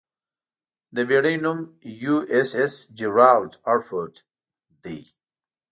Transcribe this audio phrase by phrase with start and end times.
[0.95, 1.59] د بېړۍ نوم
[2.01, 4.21] 'یواېساېس جېرالډ ار فورډ'
[4.83, 4.99] دی.